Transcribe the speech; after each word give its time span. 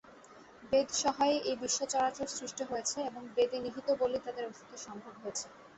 বেদসহায়েই 0.63 1.39
এই 1.43 1.55
বিশ্ব-চরাচর 1.61 2.27
সৃষ্ট 2.31 2.59
হয়েছে 2.69 2.97
এবং 3.09 3.21
বেদে 3.35 3.57
নিহিত 3.59 3.87
বলেই 4.01 4.23
তাদের 4.25 4.43
অস্তিত্ব 4.47 4.73
সম্ভব 4.85 5.13
হয়েছে। 5.21 5.45